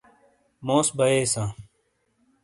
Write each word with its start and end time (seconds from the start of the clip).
موس 0.65 0.87
بیئیساں۔ 0.97 1.49